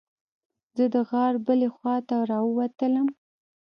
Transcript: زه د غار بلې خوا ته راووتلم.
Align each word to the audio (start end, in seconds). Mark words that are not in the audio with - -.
زه 0.75 0.85
د 0.93 0.95
غار 1.09 1.33
بلې 1.45 1.69
خوا 1.75 1.95
ته 2.09 2.15
راووتلم. 2.29 3.07